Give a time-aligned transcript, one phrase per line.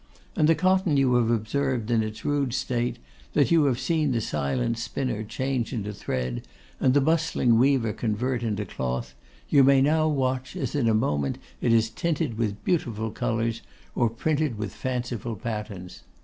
[0.35, 2.97] And the cotton you have observed in its rude state,
[3.33, 6.41] that you have seen the silent spinner change into thread,
[6.79, 9.13] and the bustling weaver convert into cloth,
[9.47, 13.61] you may now watch as in a moment it is tinted with beautiful colours,
[13.93, 16.01] or printed with fanciful patterns.